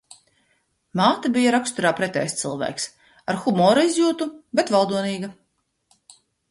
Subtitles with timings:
[0.99, 2.89] Māte bija raksturā pretējs cilvēks-
[3.35, 4.31] ar humora izjūtu,
[4.61, 5.35] bet valdonīga.